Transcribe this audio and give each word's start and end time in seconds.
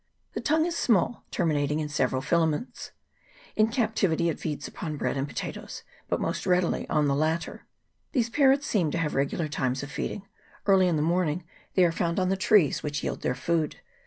The 0.33 0.41
tongue 0.41 0.65
is 0.65 0.75
small, 0.75 1.25
termi 1.31 1.53
nating 1.53 1.79
in 1.79 1.87
several 1.87 2.23
filaments. 2.23 2.89
In 3.55 3.67
captivity 3.67 4.29
it 4.29 4.39
feeds 4.39 4.65
56 4.65 4.73
TORY 4.73 4.79
CHANNEL. 4.79 4.79
[PART 4.79 4.91
I. 4.91 4.95
upon 4.95 4.97
bread 5.13 5.17
and 5.17 5.27
potatoes, 5.27 5.83
but 6.07 6.19
most 6.19 6.47
readily 6.47 6.89
on 6.89 7.07
the 7.07 7.13
latter. 7.13 7.67
These 8.11 8.31
parrots 8.31 8.65
seem 8.65 8.89
to 8.89 8.97
have 8.97 9.13
regular 9.13 9.47
times 9.47 9.83
of 9.83 9.91
feeding: 9.91 10.23
early 10.65 10.87
in 10.87 10.95
the 10.95 11.03
morning 11.03 11.43
they 11.75 11.85
are 11.85 11.91
found 11.91 12.19
on 12.19 12.29
the 12.29 12.35
trees 12.35 12.81
which 12.81 13.03
yield 13.03 13.21
their 13.21 13.35
food. 13.35 13.75